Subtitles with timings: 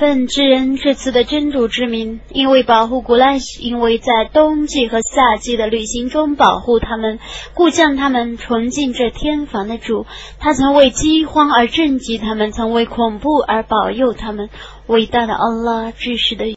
[0.00, 7.18] 奋之人，这次的真主之名，因为保护古兰，因为在冬季和夏季的旅行中保护他们，
[7.52, 10.06] 故将他们崇敬这天房的主。
[10.38, 14.48] 他曾为饥荒而赈济，他们曾为恐怖而保佑，他们
[14.86, 16.46] 伟大的安拉，知识的。